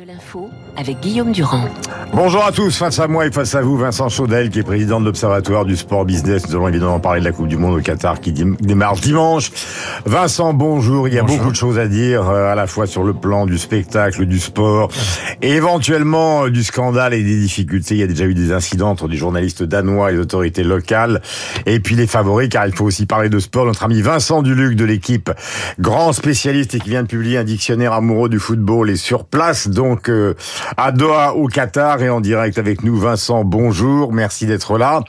[0.00, 0.48] de l'info
[0.78, 1.68] avec Guillaume Durand.
[2.14, 4.98] Bonjour à tous, face à moi et face à vous, Vincent Chaudel, qui est président
[4.98, 6.48] de l'Observatoire du sport business.
[6.48, 9.50] Nous allons évidemment parler de la Coupe du Monde au Qatar qui démarre dimanche.
[10.06, 11.06] Vincent, bonjour.
[11.06, 13.44] Il y a beaucoup de choses à dire, euh, à la fois sur le plan
[13.44, 14.90] du spectacle, du sport,
[15.42, 17.96] et éventuellement euh, du scandale et des difficultés.
[17.96, 21.20] Il y a déjà eu des incidents entre des journalistes danois et les autorités locales.
[21.66, 23.66] Et puis les favoris, car il faut aussi parler de sport.
[23.66, 25.30] Notre ami Vincent Duluc de l'équipe,
[25.78, 29.68] grand spécialiste et qui vient de publier un dictionnaire amoureux du football, est sur place
[29.68, 30.34] donc euh,
[30.76, 33.44] à Doha au Qatar et en direct avec nous Vincent.
[33.44, 35.02] Bonjour, merci d'être là.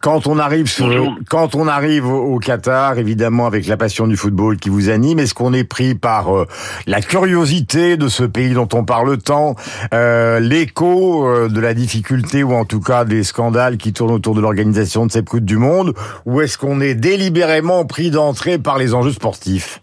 [0.00, 4.56] Quand on arrive sur, quand on arrive au Qatar, évidemment avec la passion du football
[4.56, 6.46] qui vous anime, est-ce qu'on est pris par euh,
[6.86, 9.54] la curiosité de ce pays dont on parle tant,
[9.92, 14.40] euh, l'écho de la difficulté ou en tout cas des scandales qui tournent autour de
[14.40, 15.94] l'organisation de cette Coupe du Monde,
[16.26, 19.80] ou est-ce qu'on est délibérément pris d'entrée par les enjeux sportifs?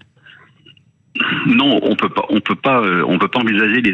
[1.46, 3.94] Non, on peut pas, on peut pas, euh, on peut pas envisager les,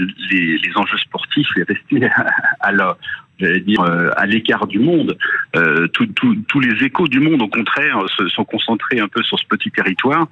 [0.57, 2.09] les, enjeux sportifs et rester
[2.59, 2.97] à, la,
[3.39, 5.17] j'allais dire, euh, à l'écart du monde.
[5.55, 9.45] Euh, tous les échos du monde, au contraire, se, sont concentrés un peu sur ce
[9.47, 10.27] petit territoire.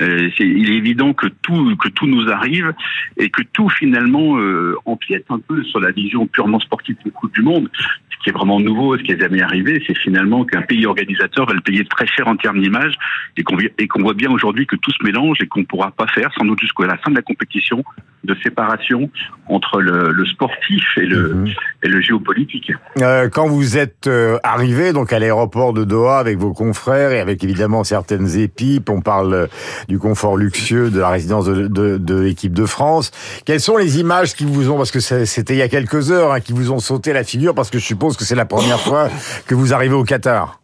[0.00, 2.72] Euh, il est évident que tout que tout nous arrive
[3.16, 7.34] et que tout finalement euh, empiète un peu sur la vision purement sportive du Coupe
[7.34, 7.68] du Monde.
[8.10, 11.46] Ce qui est vraiment nouveau, ce qui est jamais arrivé, c'est finalement qu'un pays organisateur
[11.46, 12.94] va le payer très cher en termes d'image
[13.36, 15.90] et qu'on et qu'on voit bien aujourd'hui que tout se mélange et qu'on ne pourra
[15.90, 17.84] pas faire sans doute jusqu'à la fin de la compétition
[18.24, 19.10] de séparation
[19.48, 21.48] entre le, le sportif et le, mhm.
[21.82, 22.72] et le géopolitique.
[23.00, 27.20] Euh, quand vous êtes euh, arrivé donc à l'aéroport de Doha avec vos confrères et
[27.20, 29.48] avec évidemment certaines épipes, on parle
[29.88, 33.10] du confort luxueux de la résidence de, de, de l'équipe de France.
[33.44, 36.32] Quelles sont les images qui vous ont, parce que c'était il y a quelques heures,
[36.32, 38.80] hein, qui vous ont sauté la figure, parce que je suppose que c'est la première
[38.80, 39.08] fois
[39.46, 40.60] que vous arrivez au Qatar?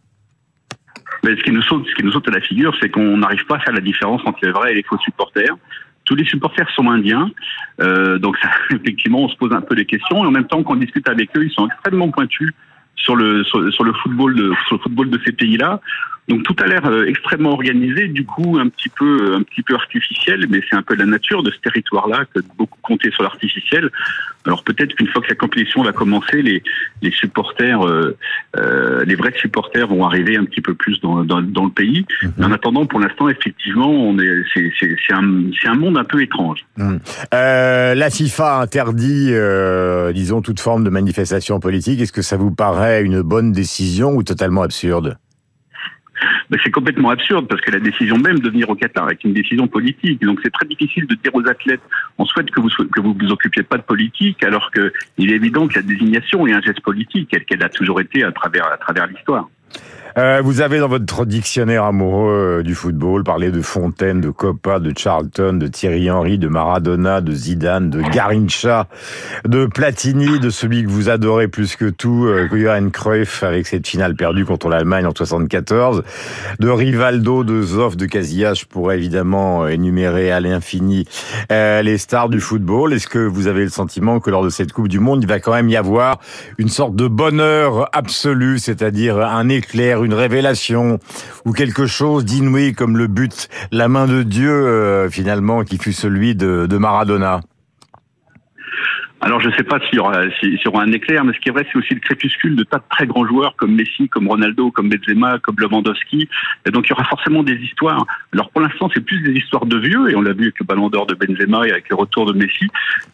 [1.23, 3.45] Mais ce qui nous saute, ce qui nous saute à la figure, c'est qu'on n'arrive
[3.47, 5.55] pas à faire la différence entre les vrais et les faux supporters
[6.05, 7.31] tous les supporters sont indiens,
[7.81, 10.63] euh, donc ça, effectivement on se pose un peu des questions et en même temps
[10.63, 12.51] qu'on discute avec eux, ils sont extrêmement pointus
[12.95, 15.81] sur le sur, le football de sur le football de ces pays-là.
[16.27, 19.75] Donc tout a l'air euh, extrêmement organisé, du coup un petit peu un petit peu
[19.75, 23.23] artificiel, mais c'est un peu la nature de ce territoire-là que de beaucoup compter sur
[23.23, 23.91] l'artificiel.
[24.45, 26.61] Alors peut-être qu'une fois que la compétition va commencer, les,
[27.01, 28.15] les supporters, euh,
[28.57, 32.05] euh, les vrais supporters vont arriver un petit peu plus dans, dans, dans le pays.
[32.21, 32.33] Mhm.
[32.37, 36.03] Mais en attendant, pour l'instant, effectivement, on est c'est c'est un c'est un monde un
[36.03, 36.65] peu étrange.
[36.77, 36.99] Mhm.
[37.33, 42.01] Euh, la FIFA interdit, euh, disons, toute forme de manifestation politique.
[42.01, 45.17] Est-ce que ça vous paraît une bonne décision ou totalement absurde?
[46.63, 49.67] C'est complètement absurde parce que la décision même de venir au Qatar est une décision
[49.67, 50.21] politique.
[50.21, 51.81] Donc c'est très difficile de dire aux athlètes
[52.17, 55.67] on souhaite que vous que vous occupiez pas de politique alors que il est évident
[55.67, 59.49] que la désignation est un geste politique qu'elle a toujours été à travers l'histoire.
[60.17, 64.79] Euh, vous avez dans votre dictionnaire amoureux euh, du football parlé de Fontaine, de Coppa,
[64.79, 68.87] de Charlton, de Thierry Henry, de Maradona, de Zidane, de Garincha,
[69.45, 73.85] de Platini, de celui que vous adorez plus que tout, euh, Johan Cruyff avec cette
[73.85, 76.03] finale perdue contre l'Allemagne en 74,
[76.61, 78.53] de Rivaldo, de Zoff, de Casillas.
[78.53, 81.05] Je pourrais évidemment énumérer à l'infini
[81.49, 82.93] les stars du football.
[82.93, 85.39] Est-ce que vous avez le sentiment que lors de cette Coupe du Monde, il va
[85.41, 86.19] quand même y avoir
[86.57, 90.99] une sorte de bonheur absolu, c'est-à-dire un éclair, une révélation
[91.45, 95.93] ou quelque chose d'inouï comme le but, la main de Dieu euh, finalement qui fut
[95.93, 97.41] celui de, de Maradona
[99.25, 101.39] alors je ne sais pas s'il y, aura, s'il y aura un éclair, mais ce
[101.39, 104.07] qui est vrai, c'est aussi le crépuscule de tas de très grands joueurs comme Messi,
[104.07, 106.29] comme Ronaldo, comme Benzema, comme Lewandowski.
[106.67, 108.05] Et donc il y aura forcément des histoires.
[108.33, 110.65] Alors pour l'instant, c'est plus des histoires de vieux, et on l'a vu avec le
[110.65, 112.67] Ballon d'Or de Benzema et avec le retour de Messi.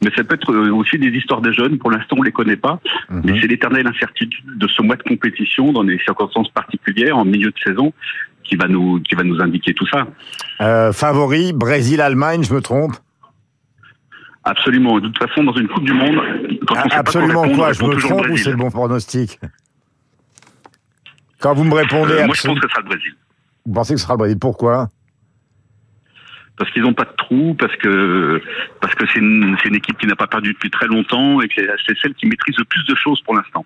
[0.03, 1.77] Mais ça peut être euh, aussi des histoires de jeunes.
[1.77, 2.81] Pour l'instant, on les connaît pas.
[3.09, 3.21] Mhm.
[3.23, 7.51] Mais c'est l'éternelle incertitude de ce mois de compétition dans des circonstances particulières en milieu
[7.51, 7.94] de saison
[8.44, 10.07] qui va nous qui va nous indiquer tout ça.
[10.59, 12.97] Euh, favori Brésil-Allemagne, je me trompe?
[14.44, 15.00] Absolument.
[15.00, 16.19] De toute façon, dans une Coupe du Monde,
[16.68, 19.40] quand on absolument quoi, quoi Je me trompe ou c'est le bon pronostic
[21.40, 23.16] Quand vous me répondez, euh, moi je pense que ce sera le Brésil.
[23.66, 24.40] Vous pensez que ce sera le Brésil?
[24.40, 24.90] Pourquoi?
[26.57, 28.41] Parce qu'ils n'ont pas de trou, parce que
[28.81, 31.62] parce que c'est une, une, équipe qui n'a pas perdu depuis très longtemps et que
[31.86, 33.65] c'est celle qui maîtrise le plus de choses pour l'instant.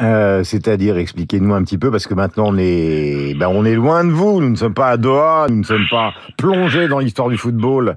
[0.00, 4.04] Euh, C'est-à-dire, expliquez-nous un petit peu, parce que maintenant on est, ben on est loin
[4.04, 4.40] de vous.
[4.40, 7.96] Nous ne sommes pas à Doha, nous ne sommes pas plongés dans l'histoire du football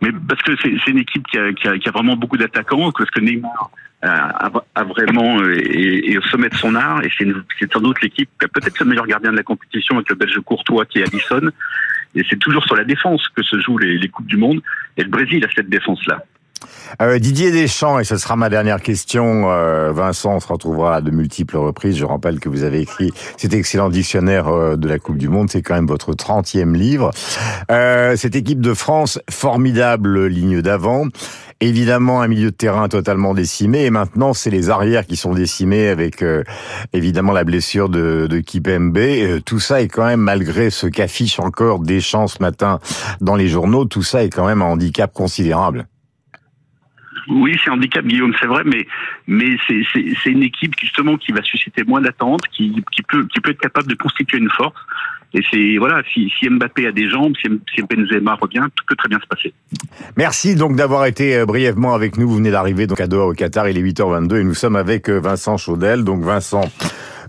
[0.00, 3.70] mais parce que c'est une équipe qui a, vraiment beaucoup d'attaquants, parce que Neymar
[4.02, 8.00] a, a vraiment euh, est, est, au sommet de son art, et c'est sans doute
[8.00, 11.00] l'équipe qui a peut-être le meilleur gardien de la compétition avec le Belge Courtois qui
[11.00, 11.50] est Allison.
[12.14, 14.62] Et c'est toujours sur la défense que se jouent les, les coupes du monde,
[14.96, 16.22] et le Brésil a cette défense-là.
[17.02, 21.10] Euh, Didier Deschamps, et ce sera ma dernière question, euh, Vincent, on se retrouvera de
[21.10, 21.96] multiples reprises.
[21.96, 25.50] Je rappelle que vous avez écrit cet excellent dictionnaire euh, de la Coupe du Monde,
[25.50, 27.10] c'est quand même votre 30e livre.
[27.70, 31.06] Euh, cette équipe de France, formidable ligne d'avant.
[31.60, 33.84] Évidemment, un milieu de terrain totalement décimé.
[33.84, 36.44] Et maintenant, c'est les arrières qui sont décimés avec euh,
[36.92, 38.98] évidemment la blessure de, de Kipembe.
[39.44, 42.78] Tout ça est quand même, malgré ce qu'affiche encore Deschamps ce matin
[43.20, 45.86] dans les journaux, tout ça est quand même un handicap considérable.
[47.28, 48.62] Oui, c'est handicap, Guillaume, c'est vrai,
[49.26, 53.94] mais c'est une équipe justement qui va susciter moins d'attentes, qui, peut être capable de
[53.94, 54.80] constituer une force.
[55.34, 59.18] Et voilà, si, Mbappé a des jambes, si, si Benzema revient, tout peut très bien
[59.20, 59.52] se passer.
[60.16, 62.26] Merci donc d'avoir été euh, brièvement avec nous.
[62.28, 65.10] Vous venez d'arriver donc à Doha au Qatar, il est 8h22 et nous sommes avec
[65.10, 66.02] euh, Vincent Chaudel.
[66.02, 66.62] Donc Vincent,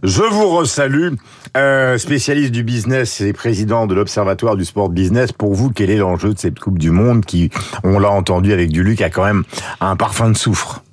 [0.04, 1.14] je vous resalue,
[1.58, 5.32] euh, spécialiste du business et président de l'Observatoire du sport business.
[5.32, 7.50] Pour vous, quel est l'enjeu de cette Coupe du Monde qui,
[7.84, 9.44] on l'a entendu avec du Luc, a quand même
[9.82, 10.84] un parfum de soufre?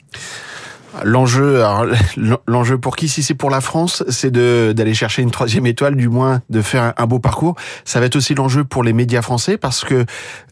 [1.05, 1.63] L'enjeu,
[2.47, 3.09] l'enjeu pour qui?
[3.09, 6.63] Si c'est pour la France, c'est de d'aller chercher une troisième étoile, du moins de
[6.63, 7.55] faire un beau parcours.
[7.85, 10.05] Ça va être aussi l'enjeu pour les médias français parce que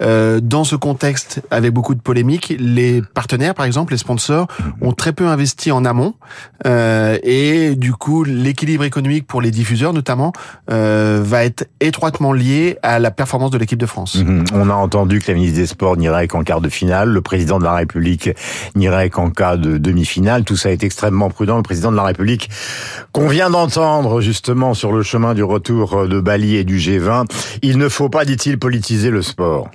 [0.02, 4.46] euh, dans ce contexte, avec beaucoup de polémiques, les partenaires, par exemple, les sponsors,
[4.80, 6.14] ont très peu investi en amont
[6.66, 10.32] euh, et du coup, l'équilibre économique pour les diffuseurs, notamment,
[10.70, 14.16] euh, va être étroitement lié à la performance de l'équipe de France.
[14.16, 14.44] Mmh.
[14.54, 17.58] On a entendu que la ministre des Sports n'irait qu'en quart de finale, le président
[17.58, 18.30] de la République
[18.74, 20.33] n'irait qu'en cas de demi-finale.
[20.42, 21.56] Tout ça est extrêmement prudent.
[21.56, 22.50] Le président de la République,
[23.12, 27.26] qu'on vient d'entendre justement sur le chemin du retour de Bali et du G20,
[27.62, 29.68] il ne faut pas, dit-il, politiser le sport.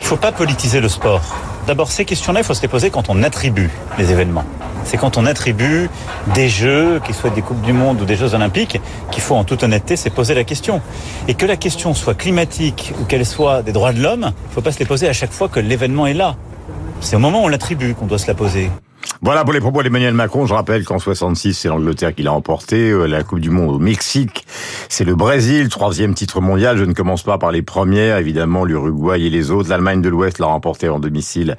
[0.00, 1.22] Il ne faut pas politiser le sport.
[1.66, 4.44] D'abord, ces questions-là, il faut se les poser quand on attribue les événements.
[4.84, 5.88] C'est quand on attribue
[6.34, 8.80] des jeux, qu'ils soient des Coupes du Monde ou des Jeux Olympiques,
[9.12, 10.80] qu'il faut en toute honnêteté se poser la question.
[11.28, 14.54] Et que la question soit climatique ou qu'elle soit des droits de l'homme, il ne
[14.54, 16.34] faut pas se les poser à chaque fois que l'événement est là.
[17.00, 18.70] C'est au moment où on l'attribue qu'on doit se la poser.
[19.24, 20.46] Voilà pour les propos d'Emmanuel Macron.
[20.46, 22.90] Je rappelle qu'en 66, c'est l'Angleterre qui l'a emporté.
[22.90, 24.44] Euh, la Coupe du Monde au Mexique,
[24.88, 26.76] c'est le Brésil, troisième titre mondial.
[26.76, 29.70] Je ne commence pas par les premières, évidemment, l'Uruguay et les autres.
[29.70, 31.56] L'Allemagne de l'Ouest l'a remporté en domicile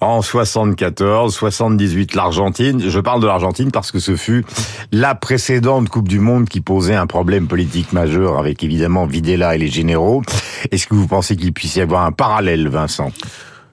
[0.00, 2.80] en 74, 78 l'Argentine.
[2.88, 4.44] Je parle de l'Argentine parce que ce fut
[4.92, 9.58] la précédente Coupe du Monde qui posait un problème politique majeur avec évidemment Videla et
[9.58, 10.22] les généraux.
[10.70, 13.10] Est-ce que vous pensez qu'il puisse y avoir un parallèle, Vincent?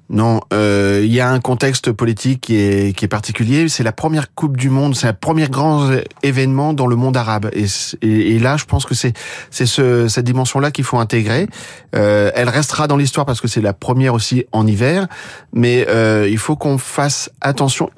[0.10, 3.68] Non, euh, il y a un contexte politique qui est, qui est particulier.
[3.68, 5.90] C'est la première Coupe du Monde, c'est un premier grand
[6.24, 7.50] événement dans le monde arabe.
[7.54, 7.66] Et,
[8.02, 9.14] et, là, je pense que c'est
[9.52, 11.48] c'est ce, cette dimension-là qu'il faut intégrer.
[11.96, 15.08] Euh, elle restera dans l'histoire parce que c'est la première aussi en hiver.
[15.52, 17.90] Mais euh, il faut qu'on fasse attention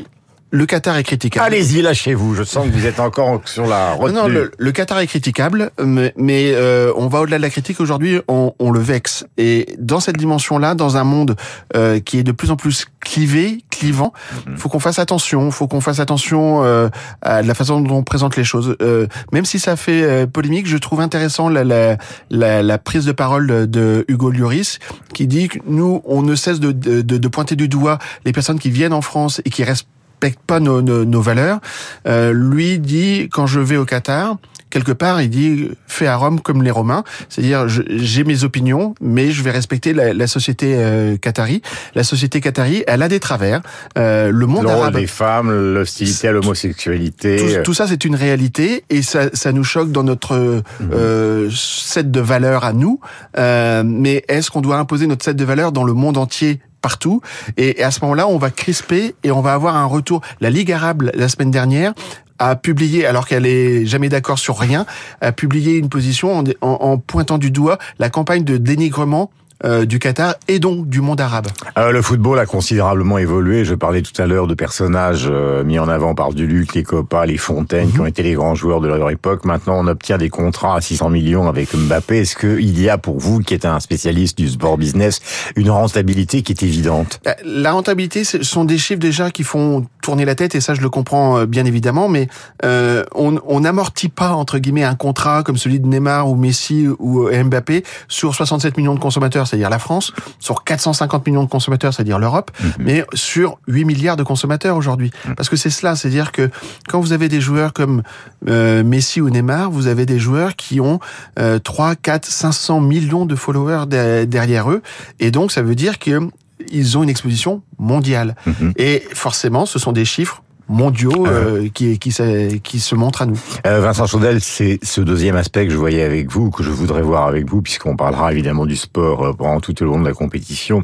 [0.51, 1.45] le Qatar est critiquable.
[1.45, 2.33] Allez-y, lâchez-vous.
[2.35, 4.17] Je sens que vous êtes encore sur la retenue.
[4.17, 7.79] Non, le, le Qatar est critiquable, mais, mais euh, on va au-delà de la critique.
[7.79, 9.25] Aujourd'hui, on, on, le vexe.
[9.37, 11.35] Et dans cette dimension-là, dans un monde
[11.75, 14.11] euh, qui est de plus en plus clivé, clivant,
[14.45, 14.57] il mhm.
[14.57, 15.51] faut qu'on fasse attention.
[15.51, 16.89] Faut qu'on fasse attention euh,
[17.21, 18.75] à la façon dont on présente les choses.
[18.81, 21.97] Euh, même si ça fait euh, polémique, je trouve intéressant la, la,
[22.31, 24.79] la, la, prise de parole de Hugo Lloris,
[25.13, 28.57] qui dit que nous, on ne cesse de, de, de pointer du doigt les personnes
[28.57, 29.87] qui viennent en France et qui restent
[30.19, 31.59] respecte pas nos, nos, nos valeurs.
[32.07, 34.37] Euh, lui dit quand je vais au Qatar,
[34.69, 39.31] quelque part, il dit fais à Rome comme les Romains, c'est-à-dire j'ai mes opinions, mais
[39.31, 41.61] je vais respecter la, la société euh, qatari.
[41.95, 43.61] La société qatari, elle a des travers.
[43.97, 48.15] Euh, le monde le arabe, des femmes, l'hostilité à l'homosexualité, tout, tout, ça c'est une
[48.15, 50.61] réalité et ça, ça nous choque dans notre mmh.
[50.93, 52.99] euh, set de valeurs à nous.
[53.37, 56.59] Euh, mais est-ce qu'on doit imposer notre set de valeurs dans le monde entier?
[56.81, 57.21] Partout.
[57.57, 60.21] Et, à ce moment-là, on va crisper et on va avoir un retour.
[60.41, 61.93] La Ligue arabe, la semaine dernière,
[62.39, 64.85] a publié, alors qu'elle est jamais d'accord sur rien,
[65.21, 69.29] a publié une position en, pointant du doigt la campagne de dénigrement
[69.65, 71.47] euh, du Qatar et donc du monde arabe.
[71.77, 73.65] Euh, le football a considérablement évolué.
[73.65, 77.25] Je parlais tout à l'heure de personnages euh, mis en avant par Duluc, les Copa,
[77.25, 78.03] les Fontaine, qui mhm.
[78.03, 79.43] ont été les grands joueurs de leur époque.
[79.43, 82.19] Maintenant, on obtient des contrats à 600 millions avec Mbappé.
[82.19, 85.19] Est-ce qu'il y a pour vous, qui êtes un spécialiste du sport business,
[85.57, 87.19] une rentabilité qui est évidente?
[87.43, 90.81] La rentabilité, ce sont des chiffres déjà qui font tourner la tête, et ça, je
[90.81, 92.27] le comprends euh, bien évidemment, mais
[92.63, 97.29] euh, on n'amortit pas, entre guillemets, un contrat comme celui de Neymar ou Messi ou
[97.29, 102.19] Mbappé sur 67 millions de consommateurs c'est-à-dire la France, sur 450 millions de consommateurs, c'est-à-dire
[102.19, 102.71] l'Europe, mhm.
[102.79, 105.11] mais sur 8 milliards de consommateurs aujourd'hui.
[105.27, 105.35] Mhm.
[105.35, 106.49] Parce que c'est cela, c'est-à-dire que
[106.87, 108.03] quand vous avez des joueurs comme
[108.47, 110.99] euh, Messi ou Neymar, vous avez des joueurs qui ont
[111.39, 113.85] euh, 3, 4, 500 millions de followers
[114.27, 114.81] derrière eux,
[115.19, 116.29] et donc ça veut dire que
[116.71, 118.35] ils ont une exposition mondiale.
[118.45, 118.73] Mhm.
[118.77, 121.25] Et forcément, ce sont des chiffres mondiaux
[121.73, 122.13] qui, qui,
[122.61, 123.39] qui, se montrent à nous.
[123.65, 127.25] Vincent Chaudel, c'est ce deuxième aspect que je voyais avec vous, que je voudrais voir
[127.25, 130.83] avec vous, puisqu'on parlera évidemment du sport pendant tout au long de la compétition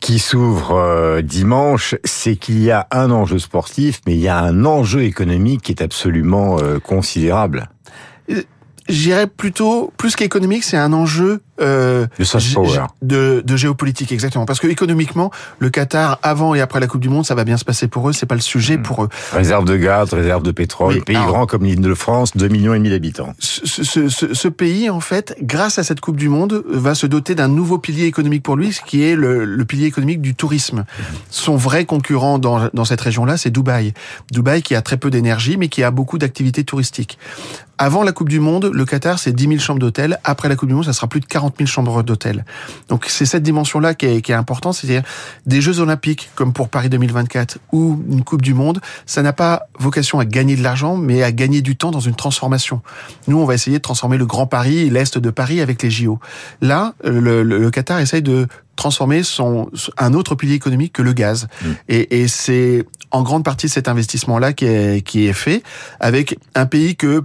[0.00, 4.64] qui s'ouvre dimanche, c'est qu'il y a un enjeu sportif, mais il y a un
[4.64, 7.70] enjeu économique qui est absolument considérable.
[8.88, 12.06] J'irais plutôt, plus qu'économique, c'est un enjeu euh,
[13.02, 14.46] de, de, géopolitique, exactement.
[14.46, 17.56] Parce que économiquement, le Qatar, avant et après la Coupe du Monde, ça va bien
[17.56, 18.12] se passer pour eux.
[18.12, 18.82] C'est pas le sujet hmm.
[18.82, 19.08] pour eux.
[19.32, 22.78] Réserve de gaz, réserve de pétrole, pays grand comme l'île de France, 2 millions et
[22.78, 23.34] demi d'habitants.
[23.38, 27.06] Ce, ce, ce, ce, pays, en fait, grâce à cette Coupe du Monde, va se
[27.06, 30.34] doter d'un nouveau pilier économique pour lui, ce qui est le, le pilier économique du
[30.34, 30.84] tourisme.
[31.30, 33.94] Son vrai concurrent dans, dans cette région-là, c'est Dubaï.
[34.30, 37.18] Dubaï qui a très peu d'énergie, mais qui a beaucoup d'activités touristiques.
[37.80, 40.18] Avant la Coupe du Monde, le Qatar, c'est 10 000 chambres d'hôtel.
[40.24, 42.44] Après la Coupe du Monde, ça sera plus de 40 000 chambres d'hôtel.
[42.88, 45.02] Donc c'est cette dimension-là qui est, qui est importante, c'est-à-dire
[45.46, 49.66] des Jeux Olympiques comme pour Paris 2024 ou une Coupe du Monde, ça n'a pas
[49.78, 52.80] vocation à gagner de l'argent, mais à gagner du temps dans une transformation.
[53.26, 56.20] Nous, on va essayer de transformer le Grand Paris, l'Est de Paris avec les JO.
[56.60, 61.48] Là, le, le, Qatar essaye de transformer son un autre pilier économique que le gaz.
[61.62, 61.66] Mmh.
[61.88, 65.62] Et, et c'est en grande partie cet investissement-là qui est, qui est fait
[65.98, 67.24] avec un pays que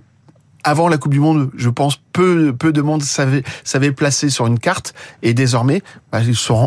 [0.63, 4.48] avant la Coupe du Monde, je pense peu, peu de monde savait, savait placer sur
[4.48, 4.93] une carte.
[5.24, 6.20] Et désormais, bah,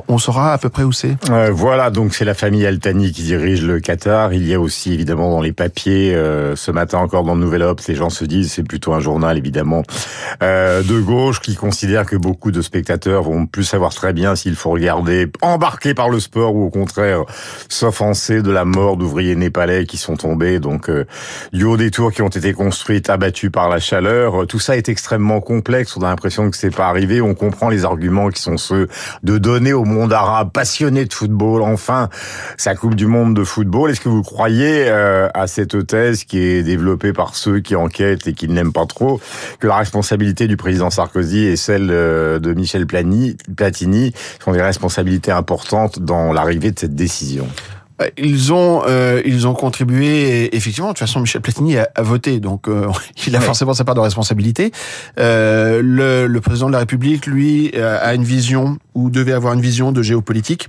[0.08, 1.16] on saura à peu près où c'est.
[1.30, 4.34] Euh, voilà, donc c'est la famille Altani qui dirige le Qatar.
[4.34, 7.62] Il y a aussi évidemment dans les papiers, euh, ce matin encore dans le Nouvel
[7.62, 9.84] Obs, les gens se disent, c'est plutôt un journal évidemment
[10.42, 14.56] euh, de gauche qui considère que beaucoup de spectateurs vont plus savoir très bien s'il
[14.56, 17.22] faut regarder embarqué par le sport ou au contraire
[17.68, 20.90] s'offenser de la mort d'ouvriers népalais qui sont tombés donc
[21.52, 24.46] du haut des tours qui ont été construites abattus par la chaleur.
[24.46, 25.96] Tout ça est extrêmement complexe.
[25.96, 27.20] On a l'impression que c'est pas arrivé.
[27.20, 28.88] On comprend les arguments qui sont ceux
[29.22, 32.08] de donner au monde arabe passionné de football, enfin,
[32.56, 33.90] sa Coupe du Monde de football.
[33.90, 38.26] Est-ce que vous croyez euh, à cette thèse qui est développée par ceux qui enquêtent
[38.26, 39.20] et qui ne l'aiment pas trop,
[39.60, 44.12] que la responsabilité du président Sarkozy et celle euh, de Michel Platini
[44.44, 47.46] sont des responsabilités importantes dans l'arrivée de cette décision?
[47.46, 47.75] euh,
[48.18, 50.88] ils ont euh, ils ont contribué effectivement.
[50.88, 52.88] De toute façon, Michel Platini a, voté, donc euh,
[53.26, 54.72] il a forcément sa part de responsabilité.
[55.18, 59.60] Euh, le, le, président de la République, lui, a une vision ou devait avoir une
[59.60, 60.68] vision de géopolitique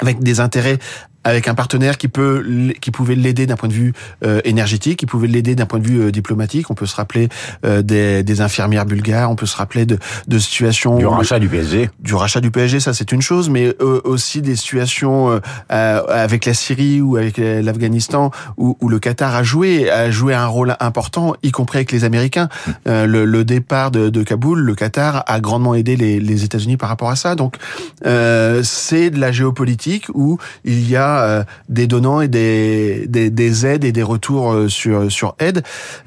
[0.00, 0.78] avec des intérêts
[1.24, 3.92] avec un partenaire qui peut qui pouvait l'aider d'un point de vue
[4.24, 6.70] euh, énergétique, qui pouvait l'aider d'un point de vue euh, diplomatique.
[6.70, 7.28] On peut se rappeler
[7.64, 11.48] euh, des, des, infirmières bulgares, on peut se rappeler de, de situations du rachat du
[11.48, 16.54] PSG, du rachat du PSG, ça c'est une chose, mais aussi des situations avec la
[16.54, 21.34] Syrie ou avec l'Afghanistan où, où, le Qatar a joué a joué un rôle important,
[21.42, 22.48] y compris avec les Américains.
[22.86, 26.88] Le, le, départ de, de, Kaboul, le Qatar a grandement aidé les, les États-Unis par
[26.88, 27.34] rapport à ça.
[27.34, 27.56] Donc
[28.02, 33.66] c'est de la géopolitique où il y a euh, des donnants et des, des, des,
[33.66, 35.62] aides et des retours euh, sur, sur aide.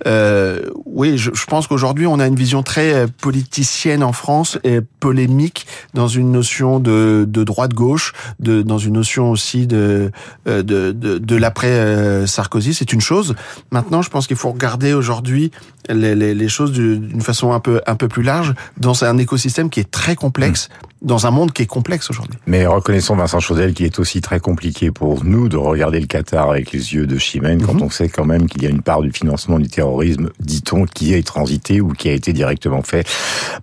[0.07, 4.81] Euh, oui, je, je pense qu'aujourd'hui, on a une vision très politicienne en France et
[4.81, 10.11] polémique dans une notion de, de droite-gauche, de, dans une notion aussi de,
[10.45, 12.73] de, de, de l'après Sarkozy.
[12.73, 13.35] C'est une chose.
[13.71, 15.51] Maintenant, je pense qu'il faut regarder aujourd'hui
[15.89, 19.69] les, les, les choses d'une façon un peu, un peu plus large dans un écosystème
[19.69, 20.69] qui est très complexe.
[20.69, 22.37] Mmh dans un monde qui est complexe aujourd'hui.
[22.47, 26.49] Mais reconnaissons Vincent Chaudel qu'il est aussi très compliqué pour nous de regarder le Qatar
[26.49, 27.83] avec les yeux de Chimène quand mhm.
[27.83, 31.13] on sait quand même qu'il y a une part du financement du terrorisme, dit-on, qui
[31.13, 33.05] est transité ou qui a été directement fait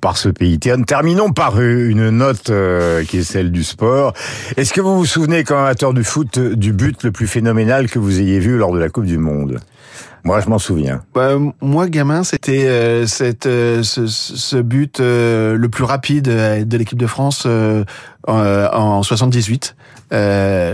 [0.00, 0.58] par ce pays.
[0.58, 4.12] Terminons par une note euh, qui est celle du sport.
[4.56, 7.98] Est-ce que vous vous souvenez, comme amateur du foot, du but le plus phénoménal que
[7.98, 9.58] vous ayez vu lors de la Coupe du Monde?
[10.24, 11.02] Moi, je m'en souviens.
[11.14, 16.76] Bah, moi, gamin, c'était euh, cette, euh, ce, ce, but euh, le plus rapide de
[16.76, 17.46] l'équipe de France
[18.28, 19.74] en 78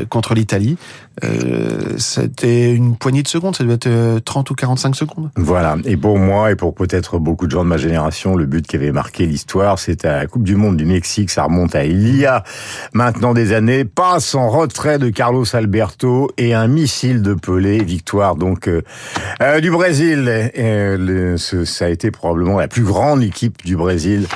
[0.08, 0.76] contre l'Italie.
[1.24, 5.30] Euh, c'était une poignée de secondes, ça devait être 30 ou 45 secondes.
[5.36, 5.76] Voilà.
[5.84, 8.76] Et pour moi, et pour peut-être beaucoup de gens de ma génération, le but qui
[8.76, 11.30] avait marqué l'histoire, c'était la Coupe du Monde du Mexique.
[11.30, 12.44] Ça remonte à il y a
[12.92, 13.84] maintenant des années.
[13.84, 17.82] Pas sans retrait de Carlos Alberto et un missile de Pelé.
[17.82, 20.50] Victoire donc euh, du Brésil.
[20.58, 24.26] Euh, ça a été probablement la plus grande équipe du Brésil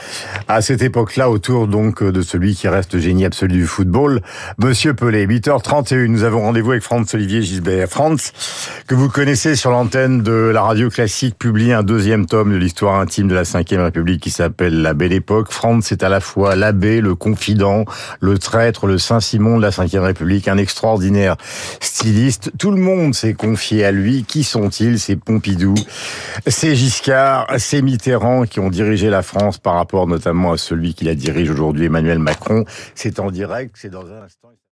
[0.49, 4.21] à cette époque-là, autour donc de celui qui reste génie absolu du football,
[4.59, 5.27] Monsieur Pelé.
[5.27, 7.87] 8h31, nous avons rendez-vous avec Franz Olivier Gisbert.
[7.87, 8.33] Franz,
[8.87, 12.99] que vous connaissez sur l'antenne de la radio classique, publie un deuxième tome de l'histoire
[12.99, 15.53] intime de la Ve République qui s'appelle La Belle Époque.
[15.53, 17.85] Franz est à la fois l'abbé, le confident,
[18.21, 21.37] le traître, le Saint-Simon de la Ve République, un extraordinaire
[21.81, 22.53] styliste.
[22.59, 24.25] Tout le monde s'est confié à lui.
[24.25, 25.75] Qui sont-ils C'est Pompidou,
[26.47, 31.05] c'est Giscard, c'est Mitterrand qui ont dirigé la France par rapport notamment à celui qui
[31.05, 32.65] la dirige aujourd'hui, Emmanuel Macron?
[32.95, 34.53] C'est en direct, c'est dans un instant.